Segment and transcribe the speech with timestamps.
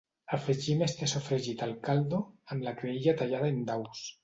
[0.35, 2.23] Afegim este sofregit al caldo,
[2.55, 4.05] amb la creïlla tallada en daus.